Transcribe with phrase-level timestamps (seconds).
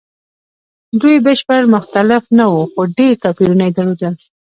[1.01, 4.13] دوی بشپړ مختلف نه وو؛ خو ډېر توپیرونه یې درلودل.